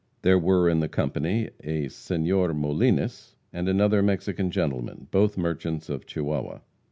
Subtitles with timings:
[0.23, 6.07] There were in the company a Senor Molines, and another Mexican gentleman, both merchants of
[6.07, 6.61] Chihuahua.